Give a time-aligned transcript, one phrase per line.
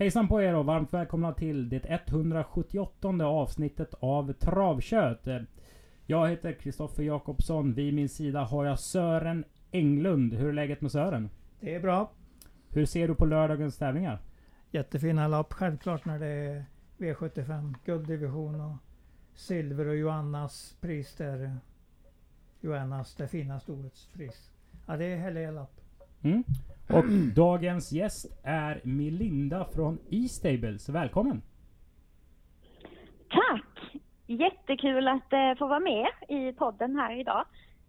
[0.00, 5.28] Hejsan på er och varmt välkomna till det 178 avsnittet av Travkött.
[6.06, 7.74] Jag heter Kristoffer Jakobsson.
[7.74, 10.34] Vid min sida har jag Sören Englund.
[10.34, 11.30] Hur är läget med Sören?
[11.60, 12.10] Det är bra.
[12.68, 14.18] Hur ser du på lördagens tävlingar?
[14.70, 16.64] Jättefina lopp självklart när det är
[16.98, 18.76] V75 gulddivision och
[19.34, 21.56] silver och Joannas pris där.
[22.60, 24.50] Joannas, det finaste årets pris.
[24.86, 25.80] Ja, det är härliga lopp.
[26.22, 26.44] Mm.
[26.92, 30.88] Och dagens gäst är Melinda från E-Stables.
[30.88, 31.42] Välkommen!
[33.28, 34.00] Tack!
[34.26, 37.44] Jättekul att eh, få vara med i podden här idag.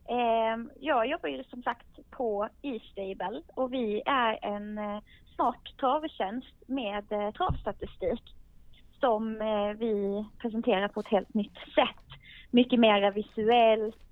[0.09, 4.99] Eh, jag jobbar ju som sagt på E-Stable och vi är en eh,
[5.35, 8.35] smart travtjänst med eh, travstatistik
[8.99, 12.19] som eh, vi presenterar på ett helt nytt sätt.
[12.51, 14.08] Mycket mer visuellt,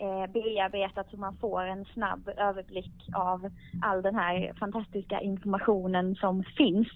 [0.00, 3.50] eh, bearbetat så man får en snabb överblick av
[3.82, 6.88] all den här fantastiska informationen som finns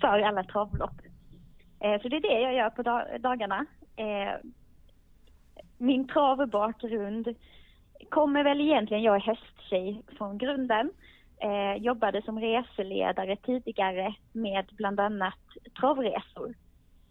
[0.00, 1.00] för alla travlopp.
[1.80, 3.66] Eh, så det är det jag gör på dag dagarna.
[3.96, 4.34] Eh,
[5.78, 7.34] min travbakgrund
[8.08, 10.90] kommer väl egentligen, jag är hästtjej från grunden.
[11.40, 15.40] Eh, jobbade som reseledare tidigare med bland annat
[15.80, 16.54] travresor.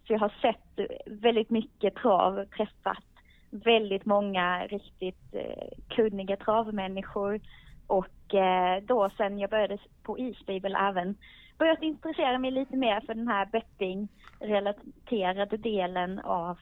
[0.07, 3.12] Så jag har sett väldigt mycket trav, träffat
[3.53, 7.41] väldigt många riktigt eh, kunniga travmänniskor
[7.87, 11.15] och eh, då sen jag började på E-stable även
[11.57, 16.57] börjat intressera mig lite mer för den här betting-relaterade delen av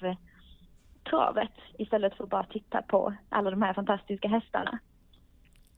[1.09, 4.79] travet istället för att bara titta på alla de här fantastiska hästarna.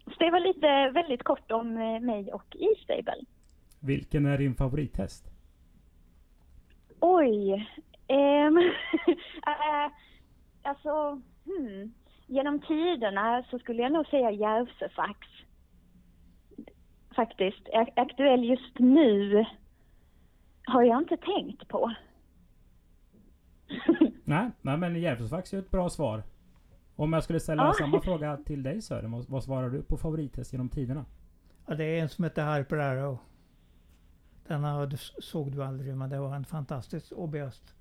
[0.06, 3.26] Så det var lite väldigt kort om eh, mig och E-stable.
[3.80, 5.32] Vilken är din favorithäst?
[7.00, 7.54] Oj.
[8.12, 8.52] Uh,
[10.64, 11.94] alltså, hmm.
[12.28, 15.28] Genom tiderna så skulle jag nog säga Järvsöfax.
[17.16, 17.70] Faktiskt.
[17.96, 19.46] Aktuell just nu
[20.66, 21.94] har jag inte tänkt på.
[24.24, 26.24] nej, nej, men Järvsöfax är ett bra svar.
[26.96, 27.74] Om jag skulle ställa ja.
[27.74, 31.06] samma fråga till dig Sören, vad, svarar du på favorithäst genom tiderna?
[31.68, 33.18] Ja, det är en som heter Harper Arrow.
[34.48, 37.76] Den såg du aldrig, men det var en fantastisk obehöst.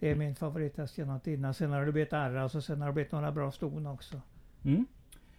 [0.00, 1.52] Det är min favorithäst genom tiderna.
[1.52, 4.20] Sen har det blivit Arras och sen har det blivit några bra ston också.
[4.64, 4.86] Mm.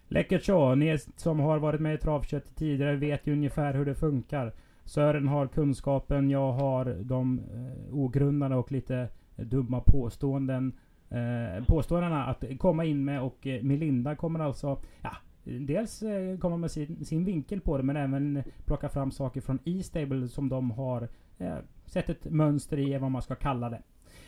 [0.08, 0.74] Läckert så.
[0.74, 4.52] Ni som har varit med i travkött tidigare vet ju ungefär hur det funkar.
[4.84, 10.72] Sören har kunskapen, jag har de eh, ogrundade och lite dumma påståenden.
[11.08, 16.56] Eh, påståendena att komma in med och eh, Melinda kommer alltså, ja, dels eh, komma
[16.56, 20.70] med sin, sin vinkel på det men även plocka fram saker från E-stable som de
[20.70, 21.08] har
[21.38, 21.56] eh,
[21.86, 23.82] sett ett mönster i, vad man ska kalla det.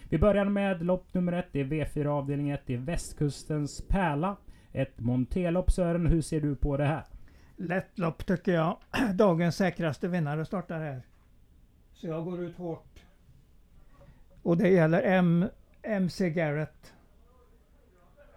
[0.09, 1.49] Vi börjar med lopp nummer ett.
[1.53, 2.61] Det är V4 avdelning 1.
[2.67, 4.37] Det är Västkustens pärla.
[4.73, 7.05] Ett Montelopp Sören, hur ser du på det här?
[7.57, 8.77] Lätt lopp tycker jag.
[9.15, 11.03] Dagens säkraste vinnare startar här.
[11.93, 13.03] Så jag går ut hårt.
[14.43, 15.45] Och det gäller M
[15.83, 16.93] MC Garrett.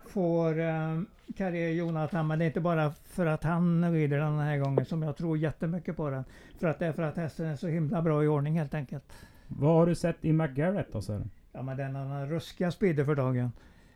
[0.07, 1.01] Får eh,
[1.38, 5.03] karriär Jonathan, men det är inte bara för att han rider den här gången som
[5.03, 6.23] jag tror jättemycket på den.
[6.59, 9.13] För att det är för att hästen är så himla bra i ordning helt enkelt.
[9.47, 11.29] Vad har du sett i McGarrett då Sören?
[11.57, 13.51] Ja men den har ruskiga speeder för dagen.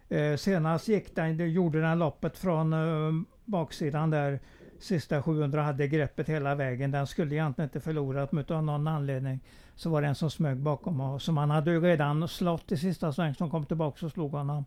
[0.09, 4.39] Eh, senast gick den, gjorde den loppet från eh, baksidan där.
[4.79, 6.91] Sista 700 hade greppet hela vägen.
[6.91, 9.39] Den skulle egentligen inte förlorat men av någon anledning
[9.75, 12.77] så var det en som smög bakom och som han hade ju redan slått i
[12.77, 14.65] sista sväng som kom tillbaka och slog honom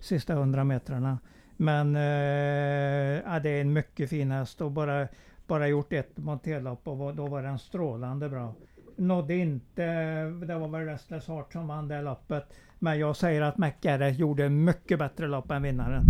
[0.00, 1.18] sista 100 metrarna.
[1.56, 5.08] Men eh, ja, det är en mycket fin häst och bara,
[5.46, 8.54] bara gjort ett monterlopp och då var den strålande bra
[8.96, 9.84] nådde inte,
[10.24, 12.44] det var väl Restless Heart som vann det loppet.
[12.78, 16.04] Men jag säger att McGarrett gjorde mycket bättre lopp än vinnaren.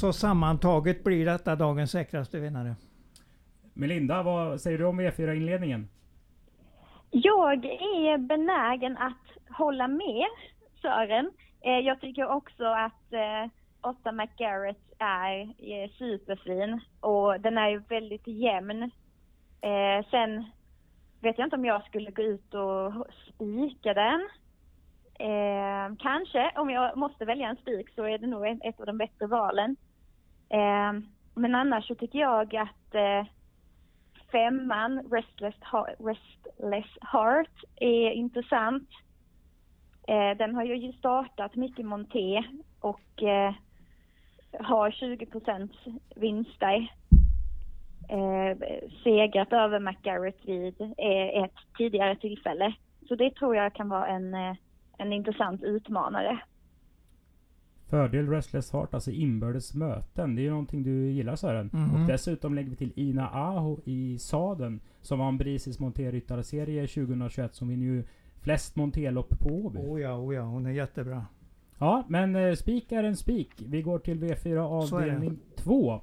[0.00, 2.74] Så sammantaget blir detta dagens säkraste vinnare.
[3.74, 5.88] Melinda, vad säger du om V4-inledningen?
[7.10, 10.26] Jag är benägen att hålla med
[10.82, 11.30] Sören.
[11.60, 13.50] Eh, jag tycker också att eh,
[13.80, 18.90] Otta McGarrett är eh, superfin och den är väldigt jämn
[19.66, 20.44] Eh, sen
[21.20, 24.28] vet jag inte om jag skulle gå ut och spika den.
[25.18, 28.98] Eh, kanske, om jag måste välja en spik så är det nog ett av de
[28.98, 29.76] bättre valen.
[30.48, 30.92] Eh,
[31.34, 33.24] men annars så tycker jag att eh,
[34.32, 35.54] femman, Restless,
[35.98, 38.88] Restless Heart, är intressant.
[40.08, 42.44] Eh, den har ju startat mycket monté
[42.80, 43.54] och eh,
[44.60, 45.70] har 20%
[46.16, 46.92] vinster
[48.08, 48.56] eh,
[49.04, 52.74] segrat över McGarrett vid eh, ett tidigare tillfälle.
[53.08, 54.54] Så det tror jag kan vara en, eh,
[54.98, 56.38] en intressant utmanare.
[57.90, 60.34] Fördel Restless Heart, alltså inbördes möten.
[60.34, 61.70] Det är ju någonting du gillar Sören.
[61.72, 61.94] Mhm.
[62.02, 64.80] Och dessutom lägger vi till Ina Aho i sadeln.
[65.00, 68.04] Som var en Brisis monterryttarserie 2021 som vinner ju
[68.42, 69.78] flest monterlopp på Åby.
[69.78, 71.26] Oh ja, oh ja, hon är jättebra.
[71.78, 73.50] Ja, men eh, spik är en spik.
[73.66, 75.12] Vi går till V4 Så är det.
[75.12, 76.00] avdelning 2.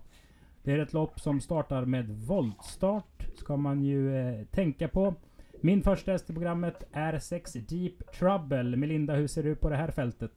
[0.64, 3.24] Det är ett lopp som startar med voltstart.
[3.36, 5.14] Ska man ju eh, tänka på.
[5.62, 8.64] Min första häst i programmet är 6 Deep Trouble.
[8.78, 10.32] Melinda, hur ser du på det här fältet?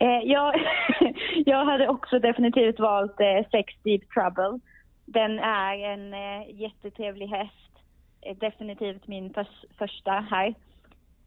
[0.00, 0.54] Eh, jag,
[1.46, 4.60] jag hade också definitivt valt eh, Sex Deep Trouble.
[5.04, 7.72] Den är en eh, jättetrevlig häst.
[8.20, 10.54] Eh, definitivt min förs- första här.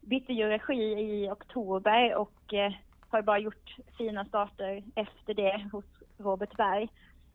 [0.00, 2.72] Bytte ju regi i oktober och eh,
[3.08, 5.84] har bara gjort fina starter efter det hos
[6.18, 6.88] Robert Berg.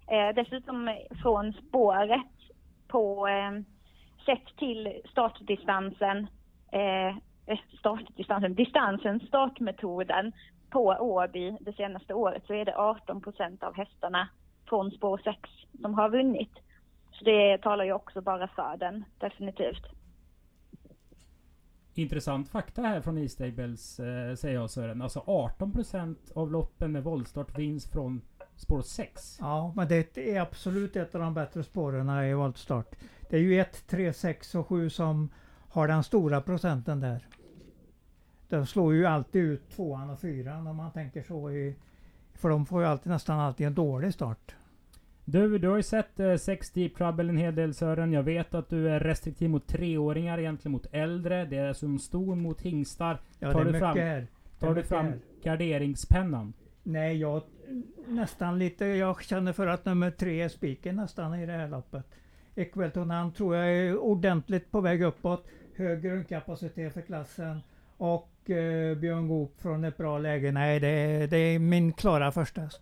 [0.08, 2.22] Eh, dessutom från spåret
[2.88, 3.52] på eh,
[4.26, 6.28] sett till startdistansen,
[6.72, 7.08] eh,
[7.46, 10.32] eh startdistansen, distansen, startmetoden
[10.70, 14.30] på Åby det senaste året så är det 18 procent av hästarna
[14.70, 15.40] från spår 6
[15.82, 16.52] som har vunnit.
[17.12, 19.86] Så det talar ju också bara för den, definitivt.
[21.94, 25.02] Intressant fakta här från E-Stables eh, säger jag Sören.
[25.02, 28.22] Alltså 18 procent av loppen med voltstart vinns från
[28.58, 29.38] spår 6.
[29.42, 32.96] Ja, men det är absolut ett av de bättre spåren i voltstart.
[33.30, 35.30] Det är ju 1, 3, 6 och 7 som
[35.70, 37.28] har den stora procenten där.
[38.50, 41.52] De slår ju alltid ut tvåan och fyran om man tänker så.
[41.52, 41.76] I,
[42.34, 44.56] för de får ju alltid, nästan alltid en dålig start.
[45.26, 48.14] Du, du har ju sett eh, Sex Deep Trouble en hel del Sören.
[48.14, 51.46] Jag vet att du är restriktiv mot treåringar, egentligen mot äldre.
[51.46, 53.22] Det är som ston mot hingstar.
[53.40, 54.28] Ja, Tar det är du mycket fram- här.
[54.60, 55.20] Tar du fram här.
[55.44, 56.54] garderingspennan?
[56.84, 57.42] Nej, jag
[58.08, 58.86] nästan lite.
[58.86, 62.06] Jag känner för att nummer tre är spiken nästan i det här loppet.
[62.56, 65.48] Equeltonan tror jag är ordentligt på väg uppåt.
[65.76, 67.60] Hög grundkapacitet för klassen.
[67.98, 70.52] Och eh, Björn Goop från ett bra läge.
[70.52, 72.82] Nej, det är, det är min klara första häst.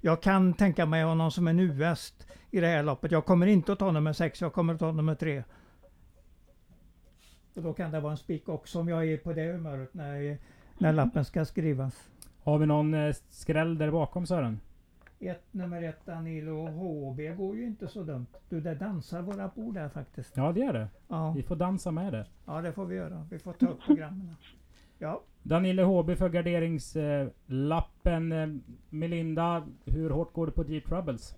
[0.00, 3.10] Jag kan tänka mig honom som en U-häst i det här loppet.
[3.10, 5.42] Jag kommer inte att ta nummer sex, jag kommer att ta nummer tre.
[7.54, 10.38] Och då kan det vara en spik också om jag är på det humöret när,
[10.78, 12.11] när lappen ska skrivas.
[12.44, 14.60] Har vi någon eh, skräll där bakom Sören?
[15.20, 18.26] Ett, nummer ett Danilo HB går ju inte så dumt.
[18.48, 20.36] Du, det dansar våra bord där faktiskt.
[20.36, 20.88] Ja, det är det.
[21.08, 22.26] Ja, Vi får dansa med det.
[22.46, 23.26] ja det får vi göra.
[23.30, 24.36] Vi får ta upp programmen.
[24.98, 28.32] Ja, Danille HB för garderingslappen.
[28.32, 28.48] Eh,
[28.90, 31.34] Melinda, hur hårt går det på Deep Troubles?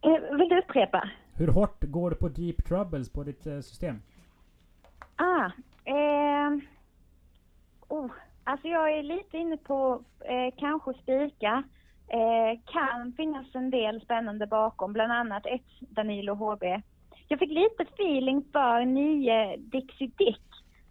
[0.00, 1.10] Eh, vill du upprepa?
[1.34, 4.02] Hur hårt går det på Deep Troubles på ditt system?
[5.16, 5.44] Ah,
[5.84, 6.50] eh,
[7.88, 8.10] oh,
[8.44, 11.62] alltså jag är lite inne på eh, kanske spika.
[12.08, 16.64] Eh, kan finnas en del spännande bakom, bland annat ett Danilo HB.
[17.28, 20.46] Jag fick lite feeling för nio Dixie Dick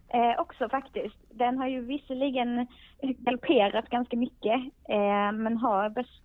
[0.08, 1.16] eh, också faktiskt.
[1.30, 2.66] Den har ju visserligen
[3.00, 6.22] galopperat ganska mycket eh, men har bäst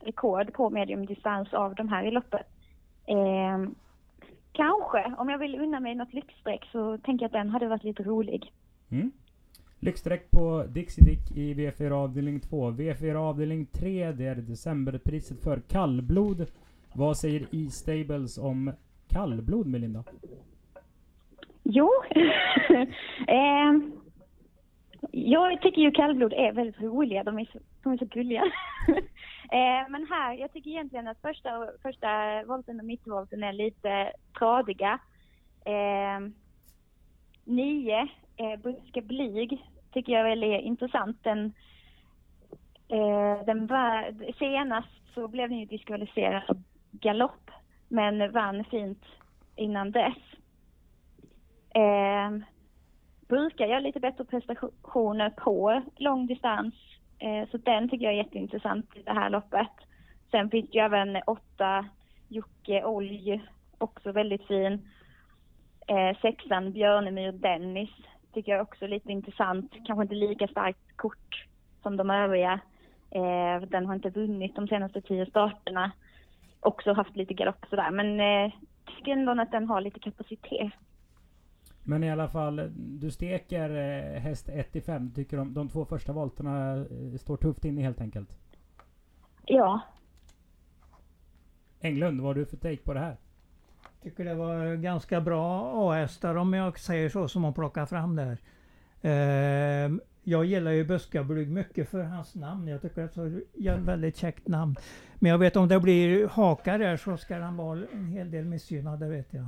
[0.00, 2.46] rekord på mediumdistans av de här i loppet.
[3.06, 3.58] Eh,
[4.56, 5.14] Kanske.
[5.18, 8.02] Om jag vill unna mig något lyxstreck så tänker jag att den hade varit lite
[8.02, 8.52] rolig.
[8.90, 9.12] Mm.
[9.80, 12.70] Lyxdräkt på Dixie Dick i V4 avdelning 2.
[12.70, 16.46] V4 avdelning 3, det är decemberpriset för kallblod.
[16.92, 18.72] Vad säger E-Stables om
[19.08, 20.04] kallblod Melinda?
[21.62, 21.90] Jo,
[23.28, 23.72] eh,
[25.10, 27.24] jag tycker ju kallblod är väldigt roliga.
[27.24, 28.42] De är så, de är så gulliga.
[29.52, 34.98] eh, men här, jag tycker egentligen att första, första volten och mittvolten är lite tradiga.
[35.64, 36.28] Eh,
[37.44, 39.62] nio, eh, Buska Blyg,
[39.92, 41.24] tycker jag väl är intressant.
[41.24, 41.52] Den,
[42.88, 47.50] eh, den var, senast så blev den ju diskvalificerad av galopp,
[47.88, 49.04] men vann fint
[49.56, 50.18] innan dess.
[51.74, 52.30] Eh,
[53.28, 56.74] brukar göra lite bättre prestationer på lång distans.
[57.18, 59.72] Eh, så den tycker jag är jätteintressant i det här loppet.
[60.30, 61.86] Sen finns det ju även åtta
[62.28, 63.42] Jocke Olj,
[63.78, 64.88] också väldigt fin.
[65.86, 67.90] Eh, sexan Björnemyr Dennis
[68.36, 69.72] tycker jag också är lite intressant.
[69.86, 71.46] Kanske inte lika starkt kort
[71.82, 72.60] som de övriga.
[73.10, 75.92] Eh, den har inte vunnit de senaste tio starterna.
[76.60, 78.52] Också haft lite galopp sådär men eh,
[78.86, 80.72] tycker ändå att den har lite kapacitet.
[81.84, 85.10] Men i alla fall, du steker eh, häst 1 till 5.
[85.14, 88.28] Tycker de, de två första volterna eh, står tufft inne helt enkelt.
[89.46, 89.80] Ja,
[91.80, 93.16] Englund, vad har du för take på det här?
[94.10, 98.38] Tycker det var ganska bra A-hästar om jag säger så som hon plockar fram där.
[99.02, 99.90] Eh,
[100.22, 102.68] jag gillar ju Buskablyg mycket för hans namn.
[102.68, 104.76] Jag tycker det är ett ja, väldigt käckt namn.
[105.14, 108.44] Men jag vet om det blir hakar där så ska han vara en hel del
[108.44, 109.46] missgynnad, det vet jag.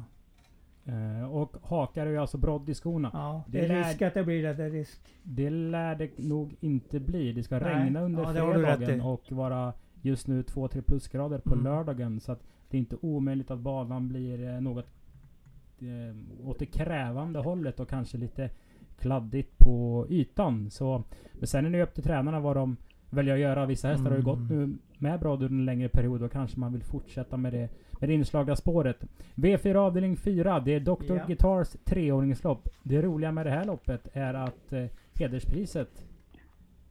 [0.84, 3.10] Eh, och hakar är ju alltså brodd i skorna.
[3.12, 4.54] Ja, Det det är lär- risk att det blir det.
[4.54, 5.00] det är risk.
[5.22, 7.32] Det lär det nog inte bli.
[7.32, 7.74] Det ska Nej.
[7.84, 9.72] regna under Ja, det fredagen och vara
[10.02, 11.64] just nu 2-3 plusgrader på Mm.
[11.64, 12.20] lördagen.
[12.20, 14.86] Så att det är inte omöjligt att banan blir eh, något
[15.80, 18.50] eh, åt det krävande hållet och kanske lite
[18.98, 20.70] kladdigt på ytan.
[20.70, 22.76] Så, men sen är det ju upp till tränarna vad de
[23.10, 23.66] väljer att göra.
[23.66, 24.70] Vissa hästar har ju gått Mm.
[24.70, 27.68] nu med brodd under en längre period och kanske man vill fortsätta med det,
[28.00, 29.04] med det inslagna spåret.
[29.34, 31.16] V4 avdelning 4, det är Dr.
[31.16, 31.26] Ja.
[31.26, 32.68] Guitars treåringslopp.
[32.82, 34.84] Det roliga med det här loppet är att eh,
[35.14, 36.04] hederspriset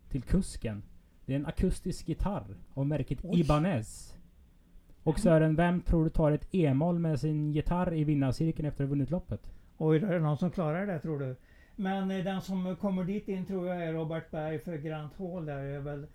[0.09, 0.83] till kusken,
[1.25, 3.39] det är en akustisk gitarr av märket Oj.
[3.39, 4.16] Ibanez.
[5.07, 8.87] Och Sören, vem tror du tar ett e-moll med sin gitarr i vinnarcirkeln efter att
[8.87, 9.41] ha vunnit loppet?
[9.77, 11.35] Oj, är det någon som klarar det tror du?
[11.75, 15.45] Men eh, den som kommer dit in tror jag är Robert Berg för Grant Hall.
[15.45, 16.07] Där är väl,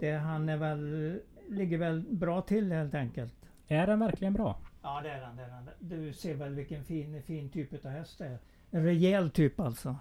[0.00, 3.34] det, han är väl, ligger väl bra till helt enkelt.
[3.68, 4.58] Är den verkligen bra?
[4.82, 5.36] Ja det är han.
[5.36, 5.68] Det är han.
[5.78, 8.38] Du ser väl vilken fin, fin typ av häst det är.
[8.70, 9.96] En rejäl typ alltså.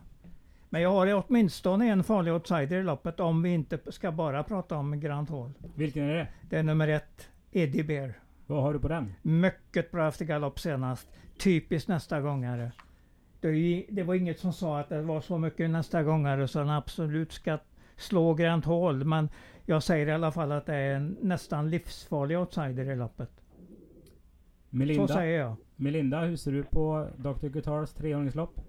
[0.70, 4.78] Men jag har åtminstone en farlig outsider i loppet om vi inte ska bara prata
[4.78, 5.52] om Grant Hall.
[5.76, 6.28] Vilken är det?
[6.50, 8.23] Det är nummer ett, Eddie Bear.
[8.48, 9.14] Vad har du på den?
[9.22, 11.08] Mycket bra efter galopp senast.
[11.38, 12.72] Typiskt nästa gångare.
[13.40, 16.70] Det, det var inget som sa att det var så mycket nästa gångare så han
[16.70, 17.58] absolut ska
[17.96, 19.04] slå Grant Hall.
[19.06, 19.30] Men
[19.66, 23.30] jag säger i alla fall att det är en nästan livsfarlig outsider i loppet.
[24.70, 25.56] Så Melinda, säger jag.
[25.76, 27.48] Melinda hur ser du på Dr.
[27.48, 28.60] Guitars treåringslopp?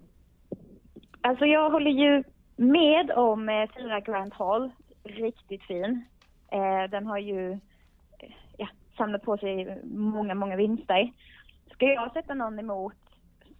[1.21, 2.23] Alltså jag håller ju
[2.55, 4.71] med om eh, fyra Grand Hall.
[5.03, 6.05] Riktigt fin.
[6.51, 7.59] Eh, den har ju
[8.97, 11.11] samlat på sig många, många vinster.
[11.73, 12.93] Ska jag sätta någon emot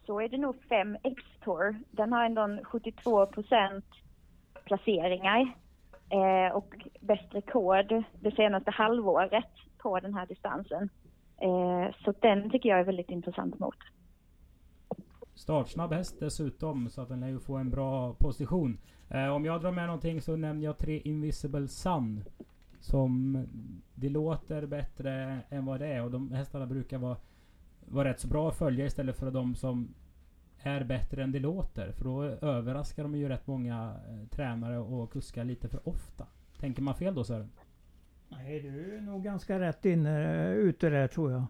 [0.05, 1.79] så är det nog 5 X-Tour.
[1.91, 3.85] Den har ändå en 72 procent
[4.65, 5.55] placeringar
[6.09, 10.89] eh, och bäst rekord det senaste halvåret på den här distansen.
[11.41, 13.77] Eh, så den tycker jag är väldigt intressant mot.
[15.35, 18.77] Startsnabb häst dessutom, så att den lär ju få en bra position.
[19.09, 22.23] Eh, om jag drar med någonting så nämner jag tre Invisible Sun.
[22.85, 23.45] Som
[23.95, 27.17] det låter bättre än vad det är och de hästarna brukar vara,
[27.85, 29.93] vara rätt så bra att följa istället för de som
[30.59, 31.91] är bättre än det låter.
[31.91, 36.27] För då överraskar de ju rätt många eh, tränare och kuskar lite för ofta.
[36.59, 37.49] Tänker man fel då Sören?
[38.29, 41.45] Nej, du är nog ganska rätt inne eh, ute där tror jag.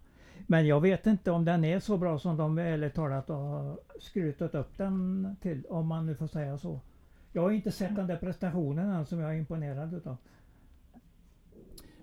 [0.48, 4.56] Men jag vet inte om den är så bra som de ärligt talat har skrutat
[4.56, 5.66] upp den till.
[5.70, 6.82] Om man nu får säga så.
[7.32, 10.18] Jag har inte sett den där prestationen än som jag är imponerad utav.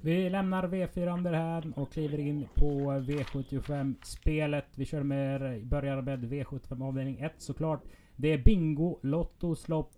[0.04, 4.64] Vi lämnar V4 där här och kliver in på V75-spelet.
[4.75, 7.82] Vi kör med, börjar med V75 avdelning 1 såklart.
[8.16, 9.94] Det är Bingo Lottos lopp.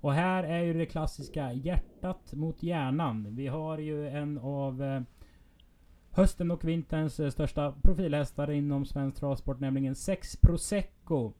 [0.00, 3.36] Och här är ju det klassiska hjärtat mot hjärnan.
[3.36, 5.02] Vi har ju en av eh,
[6.10, 11.32] hösten och vinterns eh, största profilhästar inom svensk travsport, nämligen Sex Prosecco.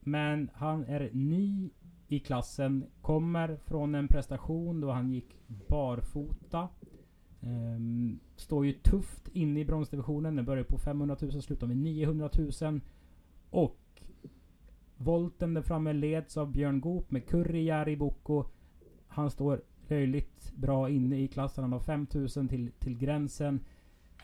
[0.00, 1.70] Men han är ny
[2.08, 6.68] i klassen, kommer från en prestation då han gick barfota.
[7.40, 10.36] Ehm, står ju tufft inne i bronsdivisionen.
[10.36, 12.30] Den börjar på 500 000, slutar med 900
[12.62, 12.80] 000.
[13.50, 14.02] Och
[14.96, 18.44] volten där framme leds av Björn Goop med Kurri Jariboko.
[19.06, 21.64] Han står löjligt bra inne i klassen.
[21.64, 23.60] Han har 5000 till, till gränsen.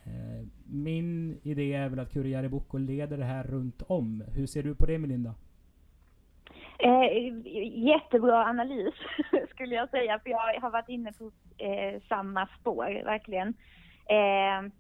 [0.04, 4.24] Ehm, min idé är väl att Kurri Jariboko leder det här runt om.
[4.32, 5.34] Hur ser du på det Melinda?
[6.84, 7.32] Eh,
[7.88, 8.94] jättebra analys
[9.50, 13.48] skulle jag säga, för jag har varit inne på eh, samma spår, verkligen.
[14.06, 14.72] Eh,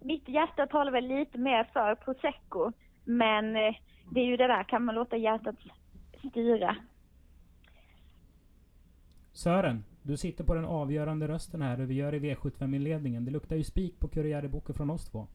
[0.00, 2.72] mitt hjärta talar väl lite mer för prosecco,
[3.04, 3.74] men eh,
[4.10, 5.56] det är ju det där, kan man låta hjärtat
[6.28, 6.76] styra?
[9.32, 13.24] Sören, du sitter på den avgörande rösten här hur vi gör i V75-inledningen.
[13.24, 15.26] Det luktar ju spik på Jariboko från oss två.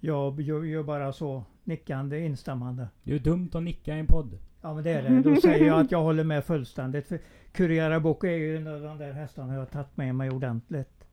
[0.00, 2.88] Jag gör gör bara så nickande instämmande.
[3.02, 4.38] Det är ju dumt att nicka i en podd.
[4.62, 5.22] Ja men det är det.
[5.22, 7.06] Då säger jag att jag håller med fullständigt.
[7.08, 7.18] För
[7.52, 11.04] Kuriara Boko är ju en av de där hästarna jag har tagit med mig ordentligt.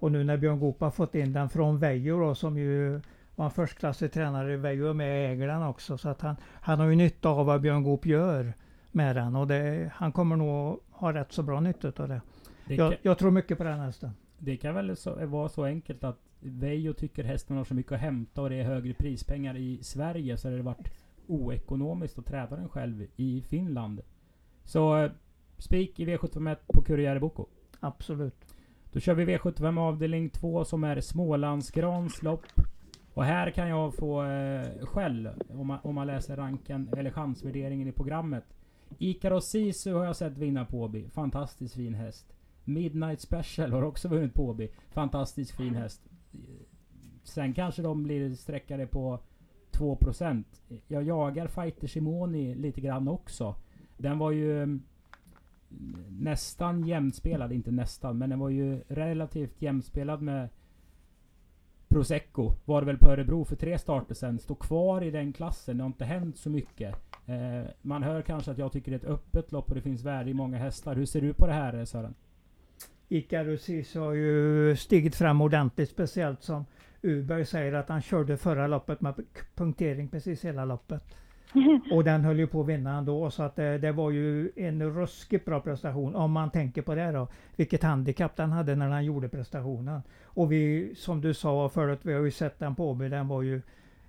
[0.00, 3.00] Och nu när Björn Goop har fått in den från Veijo då som ju
[3.34, 5.98] var en förstklassig tränare i Veijo och med den också.
[5.98, 8.52] Så att han, han har ju nytta av vad Björn Goop gör
[8.90, 9.36] med den.
[9.36, 12.20] Och det, han kommer nog ha rätt så bra nytta av det.
[12.66, 14.10] Det, Jag, kan, jag tror mycket på den hästen.
[14.38, 18.00] det kan väl så, vara så enkelt att Veijo tycker hästen har så mycket att
[18.00, 20.88] hämta och det är högre prispengar i Sverige så har det varit
[21.26, 24.00] oekonomiskt att träna den själv i Finland.
[24.64, 25.10] Så eh,
[25.58, 27.46] spik i V751 på Kurri Jariboko.
[27.80, 28.34] Absolut.
[28.92, 32.46] Då kör vi V75 avdelning 2 som är Smålandsgrans lopp.
[33.14, 37.88] Och här kan jag få eh, skäll om man, om man läser ranken eller chansvärderingen
[37.88, 38.44] i programmet.
[38.98, 41.08] Ikaros Sisu har jag sett vinna på Åby.
[41.08, 42.32] Fantastiskt fin häst.
[42.64, 44.68] Midnight Special har också vunnit på Åby.
[44.90, 46.02] Fantastiskt fin häst.
[47.22, 49.18] Sen kanske de blir sträckade på
[49.82, 50.44] 2%.
[50.88, 53.54] Jag jagar Fighter Simoni lite grann också.
[53.96, 54.82] Den var ju mm,
[56.08, 60.48] nästan jämspelad, inte nästan, men den var ju relativt jämspelad med
[61.88, 62.52] Prosecco.
[62.64, 64.38] Var det väl på Örebro för tre starter sen.
[64.38, 65.76] Står kvar i den klassen.
[65.76, 66.94] Det har inte hänt så mycket.
[67.26, 70.02] Eh, man hör kanske att jag tycker det är ett öppet lopp och det finns
[70.02, 70.96] värde i många hästar.
[70.96, 72.14] Hur ser du på det här eh, Sören?
[73.08, 76.64] Icarus har ju stigit fram ordentligt, speciellt som
[77.02, 79.14] Uberg säger att han körde förra loppet med
[79.54, 81.02] punktering precis hela loppet.
[81.92, 84.82] Och den höll ju på att vinna ändå så att det, det var ju en
[84.82, 87.28] ruskigt bra prestation om man tänker på det då.
[87.56, 90.00] Vilket handikapp den hade när han gjorde prestationen.
[90.24, 93.42] Och vi, som du sa förut, vi har ju sett den på Åby, den var
[93.42, 93.62] ju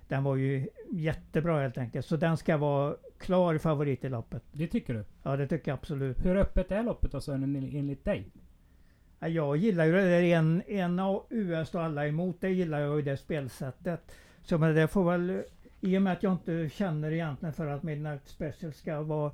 [0.08, 2.06] den var ju jättebra helt enkelt.
[2.06, 4.42] Så den ska vara klar favorit i loppet.
[4.52, 5.04] Det tycker du?
[5.22, 6.24] Ja det tycker jag absolut.
[6.24, 8.30] Hur öppet är loppet Sören enligt dig?
[9.28, 12.36] Jag gillar ju det där en, en av US och alla emot.
[12.40, 14.12] Det gillar jag ju det spelsättet.
[14.42, 15.42] Så men det får väl
[15.80, 19.32] i och med att jag inte känner egentligen för att Midnight Special ska vara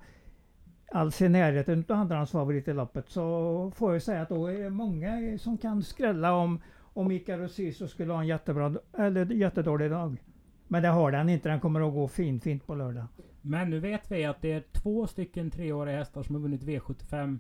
[0.93, 4.71] alls i närheten av andrahandsfavorit i loppet så får jag säga att då är det
[4.71, 6.61] många som kan skrälla om
[6.93, 10.17] om Mikael Sisu skulle ha en jättebra eller jättedålig dag.
[10.69, 11.49] Men det har den inte.
[11.49, 13.07] Den kommer att gå fin, fint på lördag.
[13.41, 17.39] Men nu vet vi att det är två stycken treåriga hästar som har vunnit V75.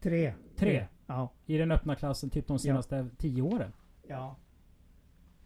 [0.00, 0.32] Tre.
[0.56, 0.86] Tre?
[1.10, 1.28] Ja.
[1.46, 3.06] I den öppna klassen typ de senaste ja.
[3.18, 3.72] tio åren?
[4.06, 4.36] Ja.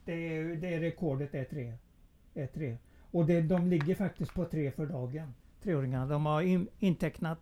[0.04, 1.74] Det är, det är rekordet är tre.
[2.34, 2.78] Är tre.
[3.10, 5.34] Och det, de ligger faktiskt på tre för dagen.
[5.62, 6.06] Treåringarna.
[6.06, 7.38] De har in, intecknat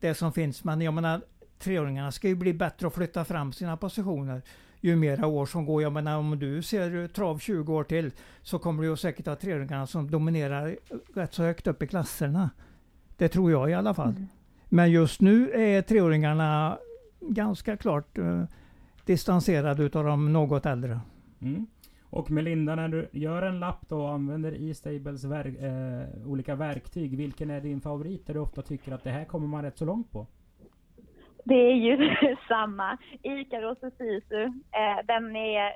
[0.00, 0.64] det som finns.
[0.64, 1.20] Men jag menar,
[1.58, 4.42] treåringarna ska ju bli bättre och flytta fram sina positioner
[4.80, 5.82] ju mera år som går.
[5.82, 8.10] Jag menar om du ser trav 20 år till
[8.42, 10.76] så kommer du säkert ha treåringarna som dominerar
[11.14, 12.50] rätt så högt upp i klasserna.
[13.16, 14.10] Det tror jag i alla fall.
[14.10, 14.26] Mm.
[14.68, 16.78] Men just nu är treåringarna
[17.20, 18.44] ganska klart eh,
[19.04, 21.00] distanserade utav de något äldre.
[21.42, 21.66] Mm.
[22.10, 27.16] Och Melinda, när du gör en lapp då och använder E-Stables verk, eh, olika verktyg.
[27.16, 29.84] Vilken är din favorit där du ofta tycker att det här kommer man rätt så
[29.84, 30.26] långt på?
[31.44, 31.96] Det är ju
[32.48, 32.98] samma.
[33.22, 34.44] Ikaros och Sisu.
[34.44, 35.72] Eh, den är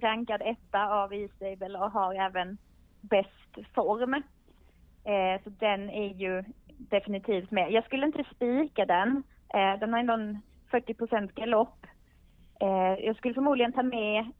[0.00, 2.58] rankad etta av E-Stable och har även
[3.00, 4.14] bäst form.
[5.04, 6.44] Eh, så den är ju
[6.78, 7.72] definitivt med.
[7.72, 9.22] Jag skulle inte spika den.
[9.54, 10.38] Eh, den har ändå en
[10.74, 11.86] 40 galopp.
[12.60, 14.32] Eh, jag skulle förmodligen ta med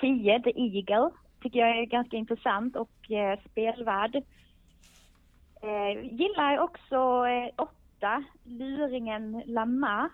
[0.00, 1.10] 10, eh, The Eagle.
[1.42, 4.16] Tycker jag är ganska intressant och eh, spelvärd.
[5.62, 7.64] Eh, gillar också eh,
[7.96, 10.10] 8, Luringen Lama.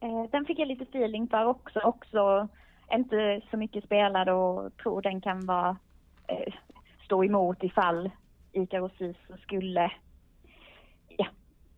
[0.00, 1.80] Eh, den fick jag lite feeling för också.
[1.80, 2.48] Också
[2.92, 5.76] inte så mycket spelad och tror den kan vara
[6.28, 6.54] eh,
[7.04, 8.10] stå emot ifall
[8.52, 8.92] Ikaros
[9.42, 9.90] skulle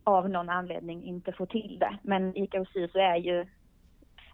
[0.09, 1.97] av någon anledning inte få till det.
[2.01, 3.45] Men Ikaros är ju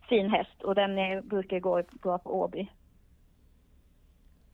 [0.10, 2.68] fin häst och den är, brukar gå bra på Åby.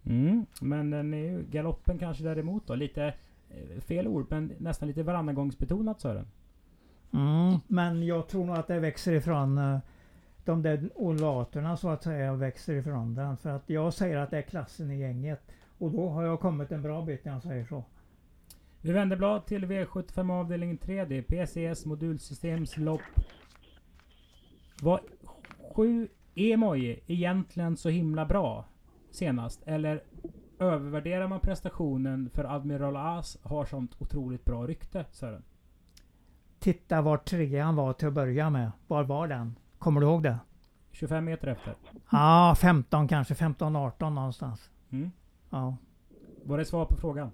[0.05, 3.13] Mm, men den är ju galoppen kanske däremot då lite
[3.49, 6.27] eh, fel ord men nästan lite varannagångsbetonat Sören.
[7.13, 9.79] Mm, men jag tror nog att det växer ifrån uh,
[10.45, 13.37] de där olaterna så att säga växer ifrån den.
[13.37, 15.41] För att jag säger att det är klassen i gänget.
[15.77, 17.83] Och då har jag kommit en bra bit när jag säger så.
[18.83, 21.05] Vi vänder blad till V75 avdelning 3.
[21.05, 23.01] Det är PCS modulsystemslopp.
[24.81, 24.99] Vad
[25.75, 28.65] 7 emoji egentligen så himla bra
[29.11, 29.61] senast?
[29.65, 30.03] Eller
[30.59, 35.43] övervärderar man prestationen för Admiral As har sånt otroligt bra rykte, Sören?
[36.59, 38.71] Titta var trean var till att börja med.
[38.87, 39.55] Var var den?
[39.77, 40.37] Kommer du ihåg det?
[40.91, 41.75] 25 meter efter?
[42.11, 43.33] Ja, 15 kanske.
[43.33, 44.69] 15-18 någonstans.
[44.89, 45.11] Mm.
[45.49, 45.77] Ja.
[46.43, 47.31] Var det svar på frågan?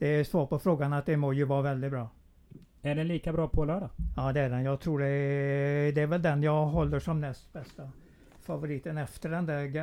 [0.00, 2.08] Det är svar på frågan att emoji var väldigt bra.
[2.82, 3.90] Är den lika bra på lördag?
[4.16, 4.64] Ja det är den.
[4.64, 7.90] Jag tror det är, det är väl den jag håller som näst bästa
[8.42, 9.76] favoriten efter den där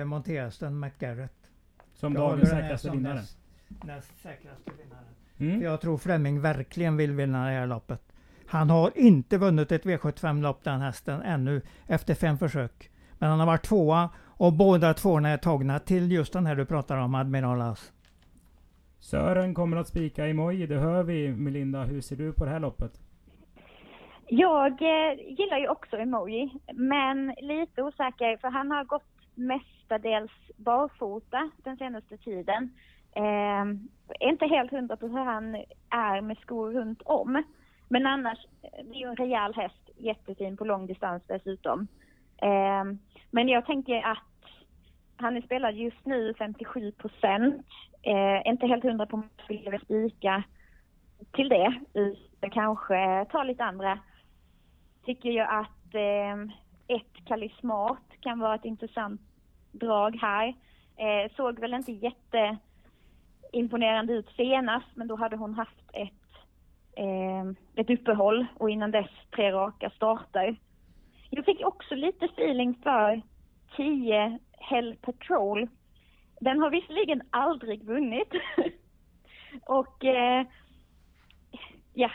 [0.00, 1.50] äh, monterhästen McGarrett.
[1.94, 3.14] Som jag dagens säkraste vinnare?
[3.14, 3.38] Näst,
[3.84, 5.04] näst säkraste vinnaren.
[5.38, 5.62] Mm.
[5.62, 8.02] Jag tror Fleming verkligen vill vinna det här loppet.
[8.46, 12.90] Han har inte vunnit ett V75-lopp den hästen ännu efter fem försök.
[13.18, 16.66] Men han har varit tvåa och båda tvåorna är tagna till just den här du
[16.66, 17.92] pratar om, Admiral As.
[19.00, 21.82] Sören kommer att spika emoji, det hör vi Melinda.
[21.82, 22.92] Hur ser du på det här loppet?
[24.26, 29.02] Jag eh, gillar ju också emoji, men lite osäker för han har gått
[29.34, 32.70] mestadels barfota den senaste tiden.
[33.16, 33.64] Eh,
[34.20, 35.54] är inte helt hundra på hur han
[35.90, 37.42] är med skor runt om.
[37.88, 41.86] Men annars, eh, det är ju en rejäl häst, jättefin på lång distans dessutom.
[42.42, 42.84] Eh,
[43.30, 44.37] men jag tänker att
[45.20, 47.66] han är spelad just nu 57 procent.
[48.02, 50.44] Eh, inte helt hundra på om jag skulle vilja spika
[51.32, 51.74] till det.
[51.94, 53.98] Utan kanske ta lite andra.
[55.04, 56.36] Tycker ju att eh,
[56.96, 59.20] ett Kalismat kan vara ett intressant
[59.72, 60.54] drag här.
[60.96, 66.12] Eh, såg väl inte jätteimponerande ut senast, men då hade hon haft ett,
[66.96, 70.56] eh, ett uppehåll och innan dess tre raka starter.
[71.30, 73.22] Jag fick också lite feeling för
[73.76, 75.68] 10 Hell Patrol.
[76.40, 78.32] Den har visserligen aldrig vunnit.
[79.66, 80.46] och eh,
[81.94, 82.10] ja,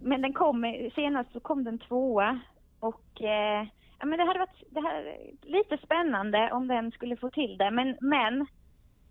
[0.00, 2.40] men den kom, senast så kom den tvåa
[2.80, 3.66] och eh,
[3.98, 7.70] ja, men det hade varit det här, lite spännande om den skulle få till det.
[7.70, 8.46] Men, men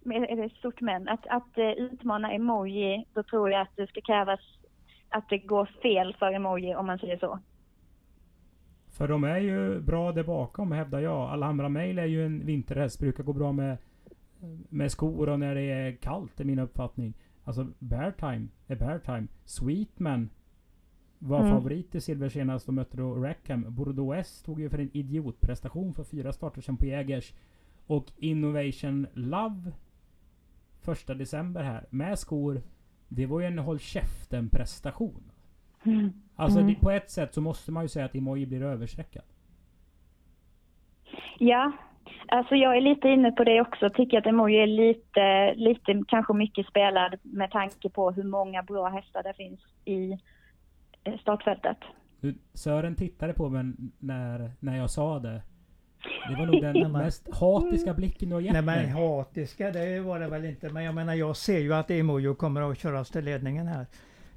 [0.04, 4.02] med ett stort men, att, att eh, utmana emoji, då tror jag att det ska
[4.02, 4.40] krävas
[5.10, 7.40] att det går fel för emoji om man säger så.
[8.96, 11.30] För de är ju bra där bakom hävdar jag.
[11.30, 13.78] Alhambra Mail är ju en vinterhäst, brukar gå bra med,
[14.70, 17.14] med skor och när det är kallt, är min uppfattning.
[17.44, 19.28] Alltså Bear Time är Bear Time.
[19.46, 20.30] Sweetman
[21.20, 21.52] var mm.
[21.52, 23.66] favorit i silver senast och mötte då Rackham.
[23.76, 27.34] Bordeaux S tog ju för en idiotprestation för fyra starter sen på Jägers.
[27.88, 29.72] Och Innovation Love
[30.82, 32.62] första december här med skor.
[33.08, 35.32] Det var ju en håll käften prestation.
[35.84, 36.10] Mm.
[36.36, 36.74] Alltså mm.
[36.74, 39.24] Det, på ett sätt så måste man ju säga att Emoji blir överstreckad.
[41.40, 41.72] Ja,
[42.28, 43.90] alltså jag är lite inne på det också.
[43.90, 48.90] Tycker att Emoji är lite, lite kanske mycket spelad med tanke på hur många bra
[48.90, 50.12] hästar det finns i
[51.04, 51.78] eh, startfältet.
[52.54, 53.66] Sören tittade på mig
[54.00, 55.42] när, när jag sa det.
[56.30, 60.20] Det var nog den mest hatiska blicken du har gett Nej men hatiska det var
[60.20, 60.70] det väl inte.
[60.70, 63.86] Men jag menar jag ser ju att Emojo kommer att köras till ledningen här.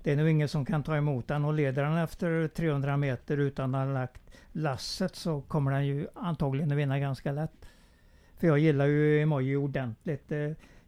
[0.08, 3.36] Det är nog ingen som kan ta emot den och leder han efter 300 meter
[3.38, 4.20] utan att ha lagt
[4.52, 7.66] lasset så kommer den ju antagligen att vinna ganska lätt.
[8.36, 10.32] För jag gillar ju Emoji ordentligt.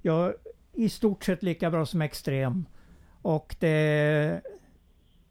[0.02, 0.35] Jag
[0.72, 2.64] i stort sett lika bra som Extrem.
[3.22, 4.40] Och det...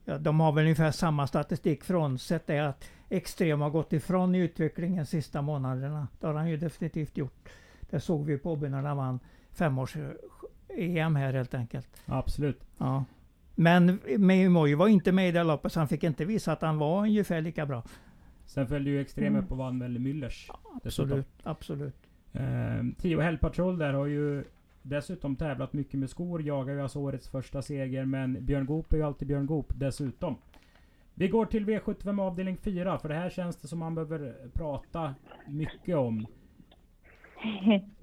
[0.05, 4.39] Ja, de har väl ungefär samma statistik frånsett det att Extrem har gått ifrån i
[4.39, 6.07] utvecklingen sista månaderna.
[6.19, 7.49] Det har han ju definitivt gjort.
[7.89, 9.19] Det såg vi på när han vann
[9.51, 11.87] femårs-EM här helt enkelt.
[12.05, 12.61] Absolut.
[12.77, 13.05] Ja.
[13.59, 16.77] Men Meimoy var inte med i det loppet så han fick inte visa att han
[16.77, 17.83] var ungefär lika bra.
[18.45, 19.43] Sen följde ju Extrem mm.
[19.43, 20.45] upp och vann väl Müllers.
[20.47, 21.95] Ja, absolut, absolut.
[22.33, 22.41] Eh,
[22.97, 24.43] Tio Hell Patrol där har ju
[24.81, 26.41] dessutom tävlat mycket med skor.
[26.41, 28.05] Jagar ju alltså årets första seger.
[28.05, 30.35] Men Björn Goop är ju alltid Björn Goop dessutom.
[31.13, 32.99] Vi går till V75 avdelning 4.
[32.99, 35.15] För det här känns det som man behöver prata
[35.47, 36.25] mycket om.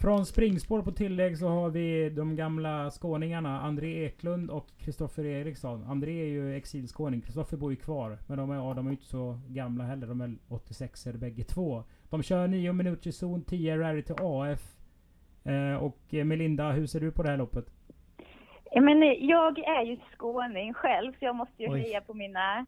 [0.00, 5.84] Från springspår på tillägg så har vi de gamla skåningarna André Eklund och Kristoffer Eriksson.
[5.84, 8.18] André är ju exilskåning, Kristoffer bor ju kvar.
[8.26, 10.06] Men de är, ja, de är inte så gamla heller.
[10.06, 11.84] De är 86 er bägge två.
[12.10, 14.76] De kör 9 minuter zon, 10 rally till AF.
[15.44, 17.72] Eh, och eh, Melinda, hur ser du på det här loppet?
[18.70, 22.66] Ja, men jag är ju skåning själv så jag måste ju heja på mina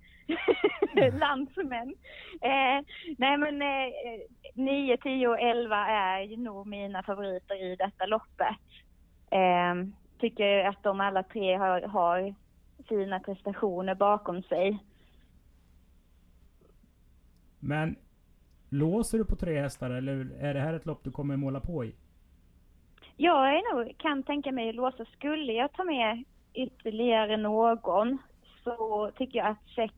[1.21, 1.95] landsmän.
[2.41, 2.85] Eh,
[3.19, 3.93] nej men eh,
[4.55, 8.57] 9, 10 och 11 är ju nog mina favoriter i detta loppet.
[9.31, 9.75] Eh,
[10.19, 12.35] tycker att de alla tre har, har
[12.89, 14.79] fina prestationer bakom sig.
[17.59, 17.97] Men
[18.69, 21.85] låser du på tre hästar eller är det här ett lopp du kommer måla på
[21.85, 21.95] i?
[23.23, 25.05] Jag är nog, kan tänka mig att låsa.
[25.05, 28.19] Skulle jag ta med ytterligare någon
[28.65, 29.95] så tycker jag att sex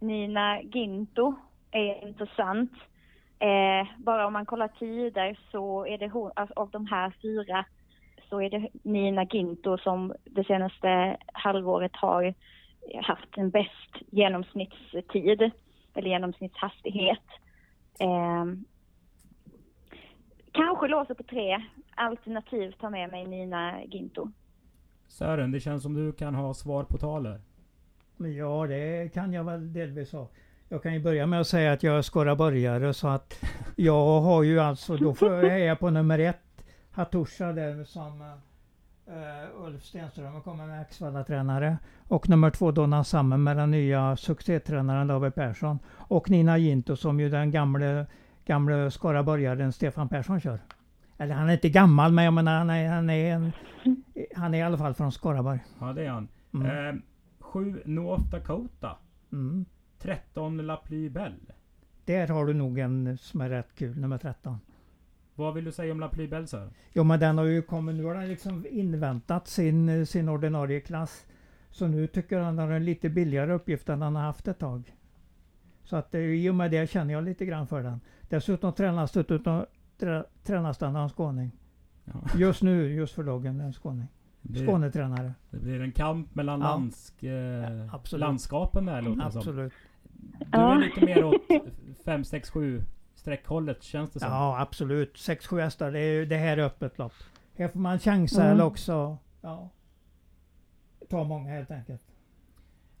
[0.00, 1.34] Nina Ginto
[1.70, 2.72] är intressant.
[3.38, 7.64] Eh, bara om man kollar tider så är det hon, alltså av de här fyra
[8.28, 12.34] så är det Nina Ginto som det senaste halvåret har
[13.02, 15.50] haft en bäst genomsnittstid
[15.94, 17.26] eller genomsnittshastighet.
[18.00, 18.44] Eh,
[20.56, 21.62] kanske låser på tre,
[21.94, 24.30] alternativt ta med mig Nina Ginto.
[25.08, 27.40] Sören, det känns som du kan ha svar på talet.
[28.16, 30.28] Ja, det kan jag väl delvis ha.
[30.68, 33.44] Jag kan ju börja med att säga att jag är skaraborgare så att
[33.76, 38.20] jag har ju alltså, då är jag på nummer ett, Hattusha där som
[39.08, 41.78] uh, Ulf Stenström kommer med Axvalla-tränare.
[42.08, 45.78] Och nummer två Donna Sammen med den nya succétränaren David Persson.
[45.88, 48.06] Och Nina Ginto som ju den gamle,
[48.46, 50.60] gamle skaraborgaren Stefan Persson kör.
[51.18, 53.52] Eller han är inte gammal men jag menar han är, han är, en,
[54.36, 55.60] han är i alla fall från Skaraborg.
[55.80, 56.28] Ja det är han.
[56.54, 56.88] Mm.
[56.88, 57.02] Eh,
[57.40, 58.96] 7 North Dakota.
[59.32, 59.64] Mm.
[59.98, 61.54] 13 La Pluie Belle.
[62.04, 64.58] Där har du nog en som är rätt kul, nummer 13.
[65.34, 66.68] Vad vill du säga om La Pluie Belle så?
[66.92, 71.26] Jo men den har ju kommit, nu har den liksom inväntat sin, sin ordinarie klass.
[71.70, 74.92] Så nu tycker han har en lite billigare uppgift än han har haft ett tag.
[75.86, 78.00] Så att i och med det känner jag lite grann för den.
[78.28, 79.66] Dessutom tränas det utav,
[80.42, 81.50] tränas den av en skåning.
[82.04, 82.12] Ja.
[82.36, 84.06] Just nu, just för dagen, en skåning.
[84.66, 85.34] Skånetränare.
[85.50, 86.66] Det blir en kamp mellan ja.
[86.66, 89.72] landsk, eh, landskapen där låter det Absolut.
[89.72, 90.50] Som.
[90.50, 91.34] Du är lite mer åt
[92.04, 92.82] 5, 6, 7
[93.14, 94.28] streckhållet känns det som.
[94.28, 95.14] Ja absolut.
[95.14, 97.12] 6-7 hästar, det, är, det här är öppet lopp.
[97.54, 98.52] Här får man chansa Mm.
[98.52, 99.70] eller också ja,
[101.08, 102.02] ta många helt enkelt.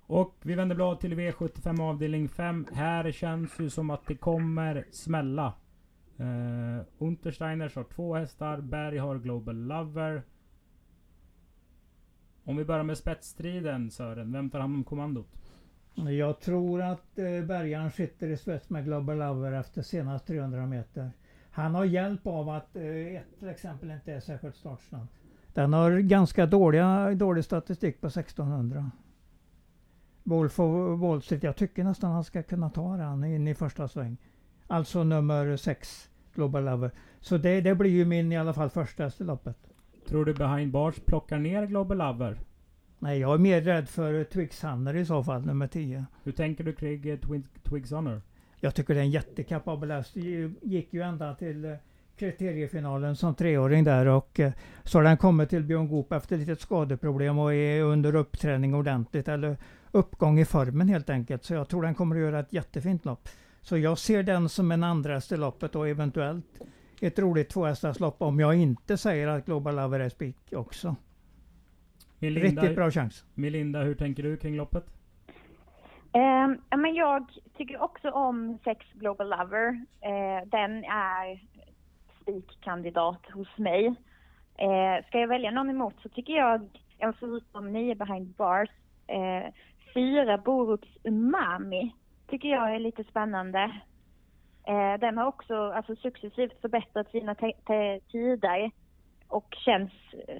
[0.06, 2.66] Och vi vänder blad till V75 avdelning 5.
[2.72, 5.54] Här känns ju som att det kommer smälla.
[6.20, 8.60] Uh, Untersteiners har två hästar.
[8.60, 10.22] Berg har Global Lover.
[12.44, 14.32] Om vi börjar med spetsstriden Sören.
[14.32, 15.28] Vem tar hand om kommandot?
[15.94, 21.10] Jag tror att eh, Bergaren sitter i spets med Global Lover efter senast 300 meter.
[21.50, 25.06] Han har hjälp av att eh, ett till exempel inte är särskilt startsnabb.
[25.54, 28.90] Den har ganska dåliga, dålig statistik på 1600.
[30.28, 33.88] Wolf of Wall Street, jag tycker nästan han ska kunna ta den in i första
[33.88, 34.16] sväng.
[34.66, 36.90] Alltså nummer 6, Global Lover.
[37.20, 39.56] Så det, det blir ju min i alla fall första loppet.
[40.08, 42.38] Tror du Behind Bars plockar ner Global Lover?
[42.98, 46.06] Nej, jag är mer rädd för Twix Hanner i så fall, nummer 10.
[46.22, 47.18] Hur tänker du kring eh,
[47.62, 48.22] Twigs Honor?
[48.60, 50.16] Jag tycker det är en jättekapabel häst.
[50.62, 51.74] Gick ju ända till eh,
[52.16, 54.52] kriteriefinalen som treåring där och eh,
[54.84, 59.28] så har den kommit till Björn Goop efter litet skadeproblem och är under uppträning ordentligt
[59.28, 59.56] eller
[59.90, 61.44] uppgång i formen helt enkelt.
[61.44, 63.28] Så jag tror den kommer att göra ett jättefint lopp.
[63.60, 66.60] Så jag ser den som en andra häst i loppet och eventuellt
[67.00, 70.96] ett roligt tvåhästarslopp om jag inte säger att Global Lover är spik också.
[72.18, 73.24] Melinda, Riktigt bra chans.
[73.34, 74.84] Melinda, hur tänker du kring loppet?
[76.12, 79.68] Ja, men jag tycker också om Sex Global Lover.
[80.00, 81.40] Eh, den är
[82.26, 83.86] spikkandidat hos mig.
[84.58, 86.68] Eh, ska jag välja någon emot så tycker jag,
[87.18, 88.68] förutom nio behind bars,
[89.06, 89.52] eh,
[89.94, 91.94] fyra Borups Umami
[92.28, 93.80] tycker jag är lite spännande.
[94.66, 97.34] Eh, den har också alltså, successivt förbättrat sina
[98.10, 98.70] tider
[99.28, 99.92] och känns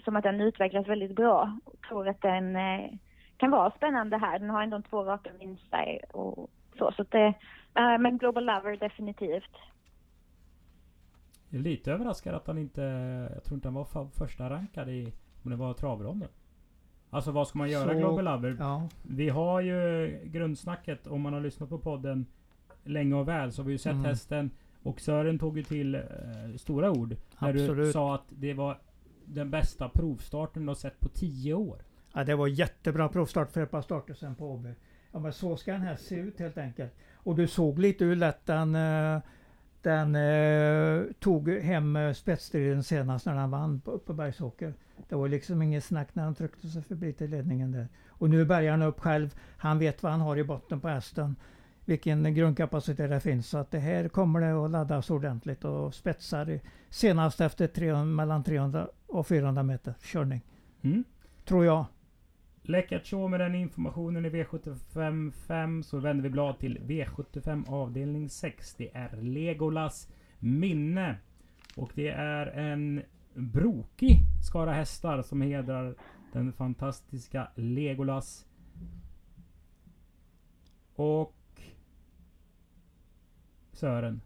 [0.05, 1.59] som att den utvecklas väldigt bra.
[1.65, 2.91] Jag tror att den eh,
[3.37, 4.39] kan vara spännande här.
[4.39, 6.93] Den har ändå två raka vinster och så.
[6.93, 7.35] så att det,
[7.75, 9.57] eh, men Global Lover definitivt.
[11.49, 12.81] Jag är lite överraskad att han inte...
[13.35, 15.13] Jag tror inte han var första rankad i...
[15.43, 16.29] Om det var travronden.
[17.11, 18.57] Alltså vad ska man göra Så- Global Lover?
[18.59, 22.27] Ja, Vi har ju grundsnacket om man har lyssnat på podden
[22.85, 24.05] länge och väl så har vi ju sett Mm.
[24.05, 24.51] hästen
[24.83, 26.03] och Sören tog ju till eh,
[26.57, 27.17] stora ord.
[27.41, 27.93] När du Absolut.
[27.93, 28.79] sa att det var
[29.25, 31.79] den bästa provstarten du har sett på 10 år.
[32.15, 34.75] Ja, det var jättebra provstart för ett par starter sen på Åby.
[35.13, 36.93] Ja, men så ska den här se ut helt enkelt.
[37.15, 39.19] Och du såg lite hur lätt den, eh,
[39.87, 44.75] den eh, tog hem eh, spetsstriden senast när han vann på, på Bergsåker.
[45.09, 47.89] Det var liksom inget snack när han tryckte sig förbi till ledningen där.
[48.09, 49.35] Och nu bärgar han upp själv.
[49.57, 51.37] Han vet vad han har i botten på hästen.
[51.85, 53.49] Vilken grundkapacitet det finns.
[53.49, 58.45] Så att det här kommer det att laddas ordentligt och spetsar senast efter 300, mellan
[58.45, 60.43] 300 och 400 meter körning.
[60.83, 61.05] Mm.
[61.45, 61.85] Tror jag.
[62.69, 68.29] Läckert så med den informationen i V75 5 så vänder vi blad till V75 avdelning
[68.29, 68.75] 6.
[68.75, 71.17] Det är Legolas minne.
[71.77, 73.03] Och det är en
[73.35, 75.95] brokig skara hästar som hedrar
[76.33, 78.47] den fantastiska Legolas.
[80.95, 81.61] Och
[83.73, 84.21] Sören.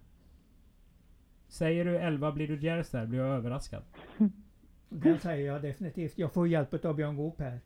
[1.49, 3.83] Säger du 11 blir du Djärvs där blir jag överraskad.
[4.89, 6.19] Den säger jag definitivt.
[6.19, 7.61] Jag får hjälp av Björn Goop här.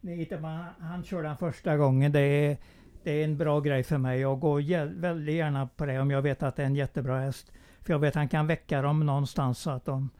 [0.00, 2.12] Ni hittar man, han kör den första gången.
[2.12, 2.56] Det är,
[3.02, 4.20] det är en bra grej för mig.
[4.20, 7.52] Jag går väldigt gärna på det om jag vet att det är en jättebra häst.
[7.82, 10.10] För jag vet att han kan väcka dem någonstans så att de,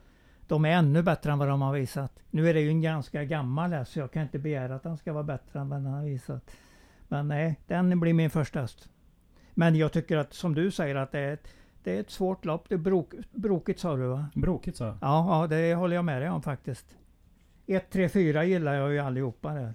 [0.46, 2.12] de är ännu bättre än vad de har visat.
[2.30, 4.96] Nu är det ju en ganska gammal häst så jag kan inte begära att han
[4.96, 6.50] ska vara bättre än vad han har visat.
[7.08, 8.88] Men nej, den blir min första häst.
[9.54, 11.48] Men jag tycker att som du säger att det är ett,
[11.82, 12.68] det är ett svårt lopp.
[12.68, 14.26] Det är brok, brokigt sa du va?
[14.34, 14.84] Brokigt så.
[14.84, 16.96] Ja, ja, det håller jag med dig om faktiskt.
[17.68, 19.74] 1, 3, 4 gillar jag ju allihopa där.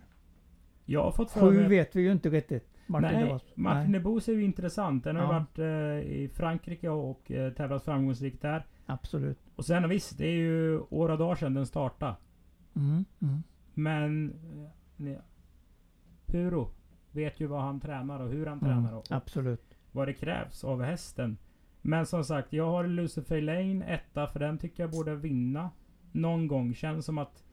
[0.86, 1.68] Jag har fått för 7 mig...
[1.70, 2.70] vet vi ju inte riktigt.
[2.88, 3.44] Martin Nej, DeVos.
[3.56, 5.04] Martin Nej, DeBose är ju intressant.
[5.04, 5.30] Den har Ja.
[5.40, 8.66] varit eh, i Frankrike och eh, tävlat framgångsrikt där.
[8.86, 9.40] absolut.
[9.56, 12.16] Och sen visst, det är ju och dagar sedan den startade.
[12.76, 13.44] Mm, mm.
[13.74, 14.34] Men
[15.00, 15.20] eh,
[16.26, 16.70] Puro
[17.12, 19.78] vet ju vad han tränar och hur han Mm, tränar och absolut.
[19.92, 21.38] vad det krävs av hästen.
[21.82, 25.70] Men som sagt, jag har Lucifer Lane etta för den tycker jag borde vinna
[26.12, 26.74] någon gång.
[26.74, 27.44] Känns som att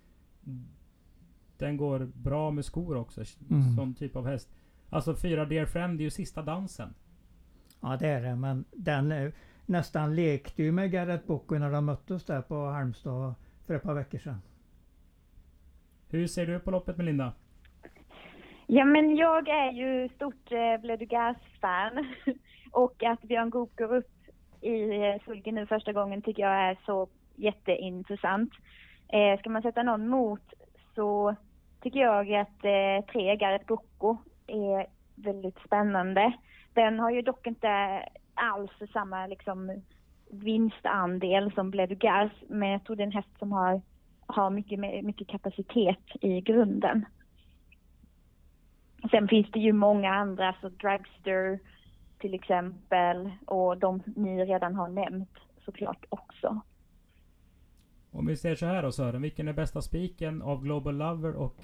[1.58, 3.20] den går bra med skor också.
[3.50, 3.76] Mm.
[3.76, 4.48] Sån typ av häst.
[4.90, 6.94] Alltså fyra Dear Friend, det är ju sista dansen.
[7.80, 9.32] Ja det är det men den eh,
[9.66, 13.34] nästan lekte ju med Garrett Bocco när de möttes där på Halmstad
[13.66, 14.42] för ett par veckor sedan.
[16.08, 17.32] Hur ser du på loppet Melinda?
[18.66, 22.06] Ja, men jag är ju stort eh, Bleu de Gas-fan.
[22.70, 24.10] och att Björn Goop går upp
[24.60, 28.52] i eh, sulken nu första gången tycker jag är så jätteintressant.
[29.12, 30.52] Eh, ska man sätta någon mot
[30.94, 31.36] så
[31.80, 36.32] tycker jag att eh, tre Gareth Bocco är väldigt spännande.
[36.74, 38.02] Den har ju dock inte
[38.34, 39.82] alls samma liksom
[40.30, 43.80] vinstandel som Bleu Gars, men jag tror det är en häst som har
[44.26, 47.04] har mycket, mycket kapacitet i grunden.
[49.10, 51.58] Sen finns det ju många andra, så Dragster
[52.18, 56.60] till exempel och de ni redan har nämnt såklart också.
[58.10, 61.56] Om vi ser så här då Sören, vilken är bästa spiken av Global Lover och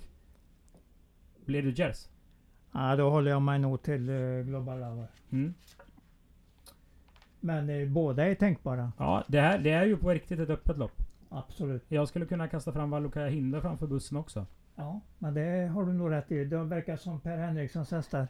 [1.44, 2.08] Bleeder Jers?
[2.72, 5.06] Ja, då håller jag mig nog till eh, Global Lover.
[5.30, 5.54] Mm.
[7.40, 8.92] Men eh, båda är tänkbara.
[8.98, 11.02] Ja, det, här, det är ju på riktigt ett öppet lopp.
[11.28, 11.84] Absolut.
[11.88, 14.46] Jag skulle kunna kasta fram Valuka Hinder framför bussen också.
[14.74, 16.44] Ja, men det har du nog rätt i.
[16.44, 18.28] Det verkar som Per Henrikssons hästar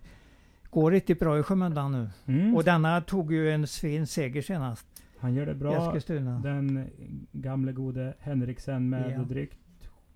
[0.70, 2.11] går riktigt bra i skymundan nu.
[2.26, 2.57] Mm.
[2.57, 4.87] Och denna tog ju en fin seger senast.
[5.27, 5.77] Han gör det bra.
[5.77, 6.39] Eskilstuna.
[6.39, 6.91] Den
[7.33, 9.23] gamle gode Henriksen med Ja.
[9.23, 9.59] drygt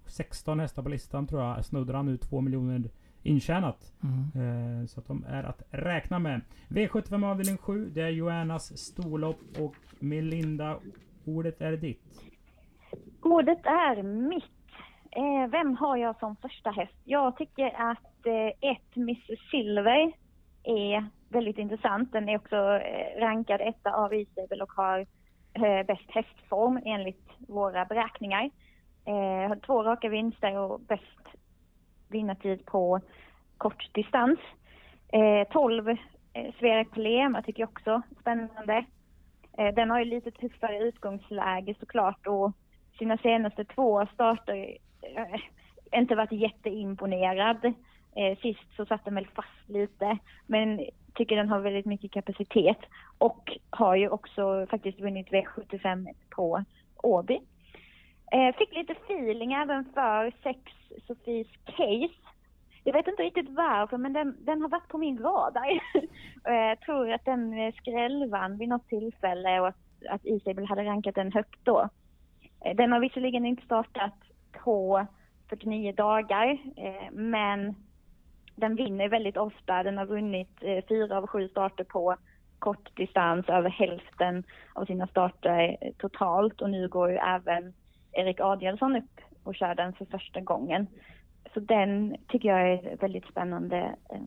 [0.07, 1.65] 16 hästar på listan tror jag.
[1.65, 2.91] Snuddar han nu 2 miljoner
[3.23, 3.93] intjänat.
[4.03, 4.81] Mm.
[4.81, 6.41] Eh, så att de är att räkna med.
[6.69, 7.91] V75 avdelning 7.
[7.91, 10.79] Det är Joannas storlopp och Melinda.
[11.25, 12.23] Ordet är ditt.
[13.23, 14.45] Ordet är mitt.
[15.11, 16.95] Eh, vem har jag som första häst?
[17.05, 20.13] Jag tycker att eh, ett Miss Silver
[20.63, 22.13] är väldigt intressant.
[22.13, 24.99] Den är också eh, rankad etta av Isabel och har
[25.53, 28.51] eh, bäst hästform enligt våra beräkningar.
[29.49, 31.27] Har två raka vinster och bäst
[32.09, 33.01] vinnartid på
[33.59, 34.39] kort distans.
[35.51, 35.97] 12 eh,
[36.59, 38.85] Sverek Palema tycker jag också spännande.
[39.75, 42.53] Den har ju lite tuffare utgångsläge såklart och
[42.99, 44.77] sina senaste två starter
[45.93, 47.73] inte varit jätteimponerad.
[48.17, 52.79] Eh, sist så satt den väl fast lite men tycker den har väldigt mycket kapacitet
[53.19, 56.65] och har ju också faktiskt vunnit V75 på
[57.03, 57.41] Åby.
[58.33, 60.61] Eh, fick lite feeling även för sex
[61.07, 62.15] Sofies Case.
[62.85, 65.81] Jag vet inte riktigt varför men den, den har varit på min radar.
[66.45, 71.15] Jag tror att den eh, skrällvann vid något tillfälle och att, att Isabel hade rankat
[71.15, 71.89] den högt då.
[72.65, 74.15] Eh, Den har visserligen inte startat
[74.65, 75.07] på
[75.49, 77.75] 49 dagar eh, men
[78.61, 79.83] den vinner väldigt ofta.
[79.83, 82.17] Den har vunnit eh, fyra av sju starter på
[82.59, 84.45] kort distans, över hälften
[84.75, 87.73] av sina starter eh, totalt och nu går ju även
[88.13, 90.87] Erik Adielsson upp och kör den för första gången.
[91.55, 93.77] Så den tycker jag är väldigt spännande
[94.11, 94.21] eh,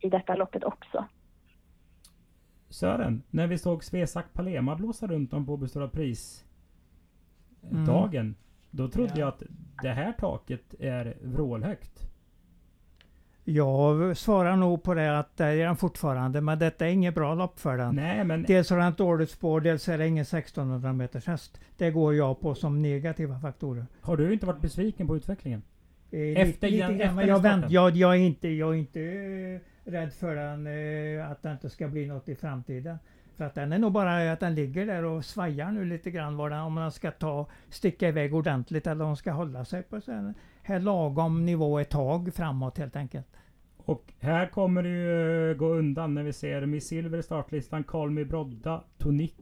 [0.00, 1.04] i detta loppet också.
[2.68, 6.44] Sören, när vi såg Svesak Palema blåsa runt om på Åby Stora Pris
[7.70, 7.86] Mm.
[7.86, 8.34] dagen.
[8.70, 9.18] Då trodde Ja.
[9.18, 9.42] jag att
[9.82, 12.10] det här taket är vrålhögt.
[13.50, 17.34] Jag svarar nog på det att det är den fortfarande, men detta är inget bra
[17.34, 17.94] lopp för den.
[17.94, 21.60] Nej men Dels har den ett dåligt spår, dels är det ingen 1600 meters häst.
[21.76, 23.86] Det går jag på som negativa faktorer.
[24.00, 25.62] har du inte varit besviken på utvecklingen?
[26.10, 29.90] Eh, Efter lite, lite grann, jag, vänt, jag, jag är inte, jag är inte eh,
[29.90, 32.98] rädd för den, eh, att det inte ska bli något i framtiden.
[33.38, 36.36] För att den är nog bara att den ligger där och svajar nu lite grann
[36.36, 39.82] var den, om den ska ta, sticka iväg ordentligt eller om den ska hålla sig
[39.82, 43.26] på en här lagom nivå ett tag framåt helt enkelt.
[43.76, 47.84] Och här kommer det ju gå undan när vi ser Miss Silver i startlistan.
[47.84, 48.84] Call Me Brodda.
[48.96, 49.32] Tonic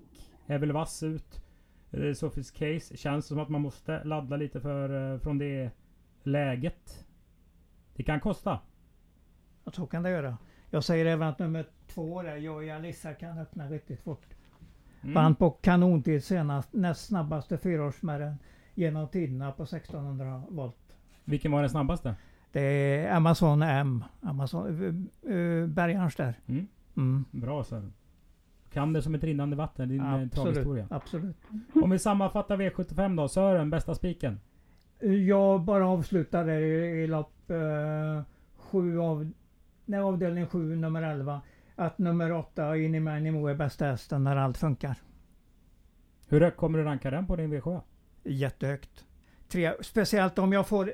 [0.47, 1.43] är väl vass ut.
[1.91, 2.97] Eh, Sophies Case.
[2.97, 5.71] Känns som att man måste ladda lite för, eh, från det
[6.23, 7.07] läget.
[7.95, 8.59] Det kan kosta.
[9.65, 10.37] Och så kan det göra.
[10.71, 14.27] Jag säger även att nummer två där, Joy Alissa, kan öppna riktigt fort.
[15.03, 15.15] Mm.
[15.15, 18.39] Vann på kanontid senast, näst snabbaste fyraårsmärren
[18.75, 20.77] genom tiderna på 1600 volt.
[21.25, 22.15] Vilken var den snabbaste?
[22.53, 24.67] Det är Amazon M, Amazon,
[25.29, 26.35] uh, Bergarns där.
[26.47, 26.67] Mm.
[26.97, 27.25] Mm.
[27.31, 27.93] Bra Sören.
[28.73, 30.87] Kan det som ett rinnande vatten, din eh, travhistoria.
[30.91, 31.37] absolut.
[31.83, 33.29] Om vi sammanfattar V75 då.
[33.29, 34.41] Sören, bästa spiken.
[35.27, 38.23] Jag bara avslutade i, i lopp uh,
[38.57, 39.33] sju av,
[39.87, 41.41] nej, avdelning 7, nummer 11.
[41.77, 44.97] Att nummer 8, Inimanimo, är bästa hästen när allt funkar.
[46.29, 47.81] Hur högt kommer du ranka den på din V7?
[48.25, 49.05] Jättehögt.
[49.49, 50.93] Tre, speciellt om jag får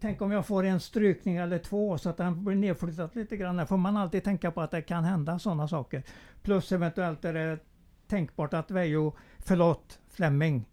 [0.00, 3.56] Tänk om jag får en strykning eller två så att den blir nedflyttad lite grann.
[3.56, 6.02] Där får man alltid tänka på att det kan hända sådana saker.
[6.42, 7.58] Plus eventuellt är det
[8.06, 10.68] tänkbart att Vejo, förlåt, Fleming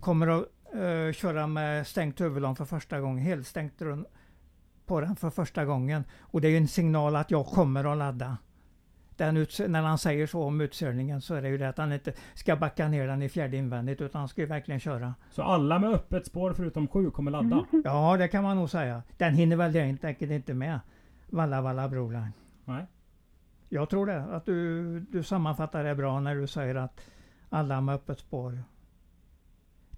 [0.00, 3.24] kommer att eh, köra med stängt huvudlån för första gången.
[3.24, 4.06] Helstängt run-
[4.90, 6.04] på den för första gången.
[6.20, 8.38] Och det är ju en signal att jag kommer att ladda.
[9.16, 11.92] Den uts- när han säger så om utsäljningen så är det ju det att han
[11.92, 15.14] inte ska backa ner den i fjärde invändigt utan han ska ju verkligen köra.
[15.30, 17.64] Så alla med öppet spår förutom sju kommer ladda?
[17.84, 19.02] Ja, det kan man nog säga.
[19.18, 20.80] Den hinner väl helt enkelt inte med.
[21.28, 22.32] Valla Valla Broline.
[22.64, 22.86] Nej.
[23.68, 24.22] Jag tror det.
[24.24, 27.00] Att du, du sammanfattar det bra när du säger att
[27.48, 28.62] alla med öppet spår.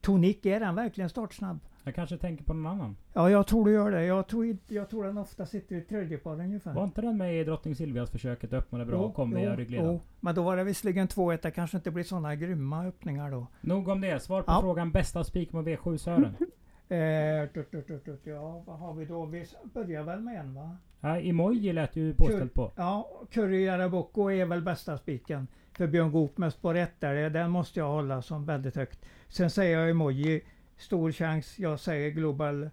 [0.02, 1.58] Tonic, är den verkligen startsnabb?
[1.84, 2.96] Jag kanske tänker på någon annan.
[3.12, 4.04] Ja, jag tror du gör det.
[4.04, 6.74] Jag tror, jag tror den ofta sitter i tredje par ungefär.
[6.74, 8.52] Var inte den med i Drottning Silvias försöket?
[8.52, 10.00] Öppnade bra och kom via ryggledaren.
[10.20, 11.38] Men då var det visserligen 2-1.
[11.42, 13.46] Det kanske inte blir sådana grymma öppningar då.
[13.60, 14.22] Nog om det.
[14.22, 14.60] Svar på Ja.
[14.60, 16.34] frågan bästa spik med V7 Sören.
[16.88, 19.24] Eh, tut, tut, tut, tut, ja, vad har vi då?
[19.24, 19.44] Vi
[19.74, 20.76] börjar väl med en va?
[21.00, 22.72] Ja, emoji lät ju påställt på.
[22.76, 25.46] Ja, Curry Arabocco är väl bästa spiken.
[25.76, 29.04] För Björn Goop med spår 1 där, den måste jag hålla som väldigt högt.
[29.28, 30.44] Sen säger jag emoji,
[30.76, 31.58] stor chans.
[31.58, 32.70] Jag säger Global,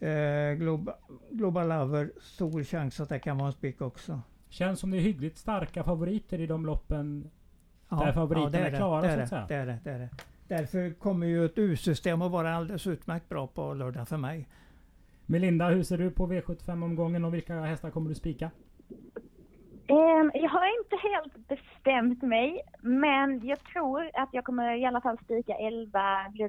[0.00, 0.94] eh, Global,
[1.30, 4.20] Global Lover, stor chans att det kan vara en spik också.
[4.48, 7.30] Känns som det är hyggligt starka favoriter i de loppen
[7.88, 9.46] Ja, Där favoriterna det är klara, det så är att säga.
[9.48, 10.10] Det är det, det är det.
[10.48, 14.48] Därför kommer ju ett U-system att vara alldeles utmärkt bra på lördag för mig.
[15.26, 18.50] Melinda, hur ser du på V75-omgången och vilka hästar kommer du spika?
[19.88, 25.00] Ehm, jag har inte helt bestämt mig, men jag tror att jag kommer i alla
[25.00, 26.00] fall spika 11
[26.32, 26.48] Bleu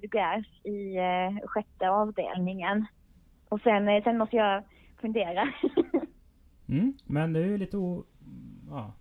[0.64, 2.86] i eh, sjätte avdelningen.
[3.50, 4.64] Och sen, eh, sen måste jag
[5.02, 5.48] fundera.
[6.70, 8.04] Mm, men det är ju lite o...
[8.70, 8.94] Ja.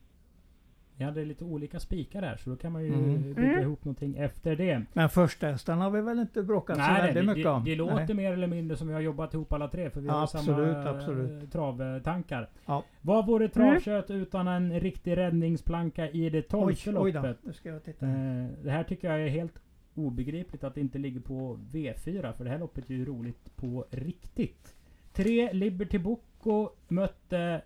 [0.99, 3.23] Vi hade lite olika spikar där så då kan man ju Mm.
[3.35, 3.63] bygga Mm.
[3.63, 4.83] ihop någonting efter det.
[4.93, 7.65] Men första hästen har vi väl inte bråkat så väldigt det, mycket det, om.
[7.65, 8.15] det låter Nej.
[8.15, 10.47] mer eller mindre som vi har jobbat ihop alla tre för vi Ja, har absolut,
[10.75, 11.43] samma absolut.
[11.43, 12.49] eh, travtankar.
[12.67, 12.85] Ja.
[13.03, 17.37] Vad vore travkött utan en riktig räddningsplanka i det tolfte loppet?
[17.43, 18.07] nu ska jag titta.
[18.07, 19.59] Eh, det här tycker jag är helt
[19.95, 23.85] obegripligt att det inte ligger på V4 för det här loppet är ju roligt på
[23.91, 24.75] riktigt.
[25.13, 27.63] Tre Liberty Bocco mötte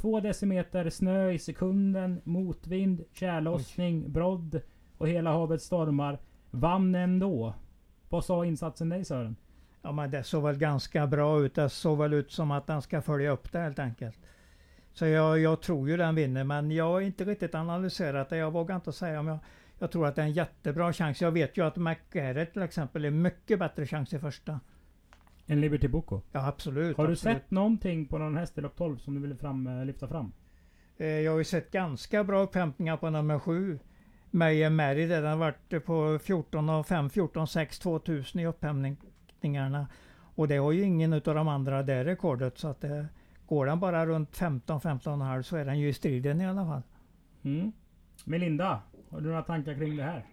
[0.00, 4.60] två decimeter snö i sekunden, motvind, tjällossning, brodd
[4.98, 6.18] och hela havet stormar.
[6.50, 7.54] Vann ändå.
[8.08, 9.36] Vad sa insatsen dig Sören?
[9.82, 11.54] Ja men det såg väl ganska bra ut.
[11.54, 14.18] Det såg väl ut som att den ska följa upp det helt enkelt.
[14.92, 18.36] Så jag, jag tror ju den vinner men jag har inte riktigt analyserat det.
[18.36, 19.38] Jag vågar inte säga om jag...
[19.78, 21.20] Jag tror att det är en jättebra chans.
[21.20, 24.60] Jag vet ju att McGarrett till exempel är mycket bättre chans i första.
[25.50, 26.20] En Liberty Bocco.
[26.32, 26.96] Ja absolut.
[26.96, 27.38] Har du absolut.
[27.38, 30.32] sett någonting på någon häst i lopp 12 som du vill fram, eh, lyfta fram?
[30.96, 33.78] Eh, Jag har ju sett ganska bra upphämtningar på nummer 7.
[34.30, 39.86] Mayer Mary den har varit på 14 och 5, 14, 6, 2000 i upphämtningarna.
[40.34, 43.06] Och det har ju ingen utav de andra det rekordet så att det,
[43.46, 46.82] går den bara runt 15, 15,5 så är den ju i striden i alla fall.
[47.42, 47.72] Mm.
[48.24, 48.80] Melinda,
[49.10, 50.24] har du några tankar kring det här?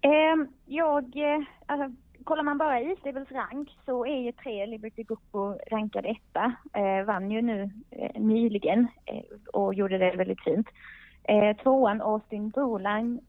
[0.00, 5.04] Ehm, jag, eh, alltså, kollar man bara i Stables rank så är ju tre Liberty
[5.04, 6.52] Bocco rankade etta.
[6.74, 10.66] Eh, vann ju nu eh, nyligen eh, och gjorde det väldigt fint.
[11.24, 13.20] Eh, tvåan Austin Broline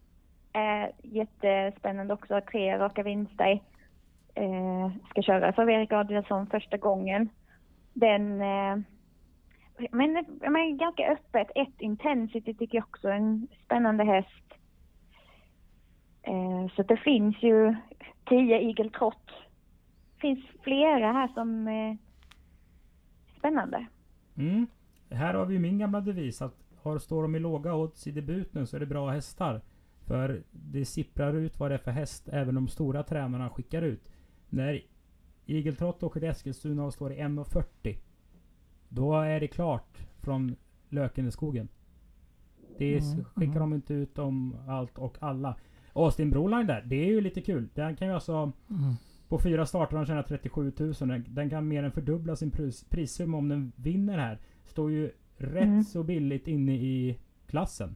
[0.53, 2.41] är jättespännande också.
[2.51, 3.59] Tre raka vinster.
[4.35, 7.29] Eh, ska köra för Erik Adielsson första gången.
[7.93, 8.77] Den eh,
[9.91, 11.51] men, men ganska öppet.
[11.55, 14.53] Ett Intensity tycker jag också är en spännande häst.
[16.21, 17.75] Eh, så det finns ju
[18.29, 19.27] 10 Eagle Trot.
[20.15, 21.97] Det finns flera här som är
[23.37, 23.85] spännande.
[24.37, 24.67] Mm.
[25.09, 28.67] Här har vi min gamla devis att har, står de i låga odds i debuten
[28.67, 29.61] så är det bra hästar.
[30.05, 34.09] För det sipprar ut vad det är för häst även de stora tränarna skickar ut.
[34.49, 34.81] När
[35.45, 37.97] Eagle Trott åker till Eskilstuna och står i 1,40
[38.89, 40.55] Då är det klart från
[40.89, 41.67] Löken i skogen.
[42.77, 43.59] Det Mm, skickar mm.
[43.59, 45.55] de inte ut om allt och alla.
[45.93, 47.67] Austin Broline där, det är ju lite kul.
[47.73, 48.93] Den kan ju alltså Mm.
[49.27, 50.93] på fyra starter har han tjänat 37 000.
[50.99, 54.39] Den, den kan mer än fördubbla sin pris, prissumma om den vinner här.
[54.65, 55.83] Står ju rätt Mm.
[55.83, 57.95] så billigt inne i klassen.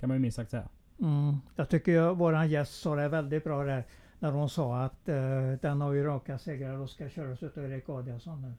[0.00, 0.68] Kan man ju minst sagt säga.
[1.00, 1.34] Mm.
[1.56, 3.84] Jag tycker jag, våran gäst sa det väldigt bra där.
[4.18, 7.88] När hon sa att eh, den har ju raka segrar och ska köras utav Erik
[7.88, 8.52] Adielsson nu.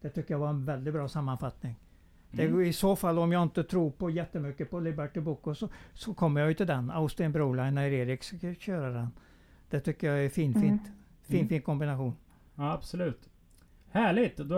[0.00, 1.74] Det tycker jag var en väldigt bra sammanfattning.
[2.30, 2.60] Det, Mm.
[2.62, 6.40] I så fall om jag inte tror på jättemycket på Liberty Bocco så, så kommer
[6.40, 6.90] jag ju till den.
[6.90, 9.08] Austin Broline när Erik ska köra den.
[9.70, 10.62] Det tycker jag är fin, Mm.
[10.62, 10.82] fint.
[11.22, 11.48] Fin, Mm.
[11.48, 12.12] fin kombination.
[12.54, 13.28] Ja, absolut.
[13.90, 14.36] Härligt!
[14.36, 14.54] Då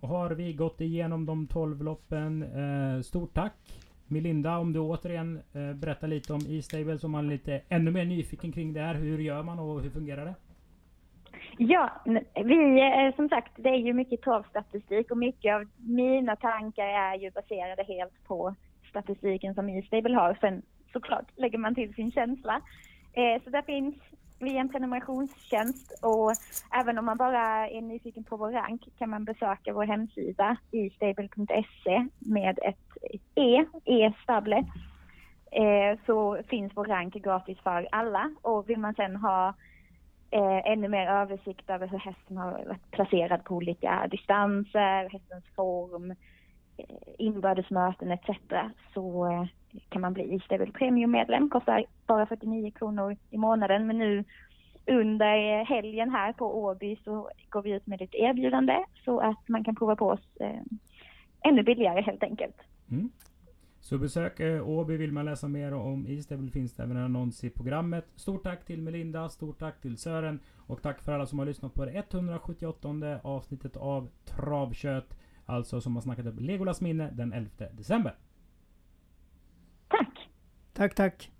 [0.00, 2.42] har vi gått igenom de 12 loppen.
[2.42, 3.52] Eh, stort tack!
[4.06, 8.04] Melinda, om du återigen eh, berättar lite om E-stable så man är lite ännu mer
[8.04, 8.94] nyfiken kring det här.
[8.94, 10.34] Hur gör man och hur fungerar det?
[11.58, 11.90] Ja,
[12.34, 17.14] vi, eh, som sagt, det är ju mycket travstatistik och mycket av mina tankar är
[17.14, 18.54] ju baserade helt på
[18.90, 20.38] statistiken som E-stable har.
[20.40, 22.60] Sen såklart lägger man till sin känsla.
[23.12, 23.94] Eh, så där finns
[24.38, 26.32] vi en prenumerationstjänst och
[26.80, 32.06] även om man bara är nyfiken på vår rank kan man besöka vår hemsida istable.se
[32.18, 32.78] med ett
[33.34, 34.64] E, E-stable.
[35.50, 39.54] Eh, så finns vår rank gratis för alla och vill man sen ha
[40.34, 46.10] eh, ännu mer översikt över hur hästen har varit placerad på olika distanser, hästens form,
[46.76, 46.86] eh,
[47.18, 48.30] inbördesmöten etc.
[48.94, 49.46] Så eh,
[49.88, 51.50] kan man bli Istable Premium-medlem.
[51.50, 53.86] Kostar bara 49 kronor i månaden.
[53.86, 54.24] Men nu
[54.86, 59.64] under helgen här på Åby så går vi ut med ett erbjudande så att man
[59.64, 60.60] kan prova på oss eh,
[61.40, 62.56] ännu billigare helt enkelt.
[62.90, 63.10] Mm.
[63.84, 67.44] Så besök eh, Åby vill man läsa mer om Istable finns det även en annons
[67.44, 68.06] i programmet.
[68.16, 71.74] Stort tack till Melinda, stort tack till Sören och tack för alla som har lyssnat
[71.74, 75.16] på det 178 avsnittet av Travkött.
[75.46, 78.14] Alltså som har snackat upp Legolas minne den 11 december.
[79.88, 80.28] Tack!
[80.72, 81.30] Tack, tack.